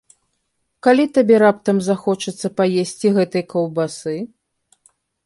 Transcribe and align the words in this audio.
Калі 0.85 1.03
табе 1.17 1.35
раптам 1.43 1.77
захочацца 1.89 2.47
паесці 2.63 3.07
гэтай 3.19 3.43
каўбасы? 3.53 4.15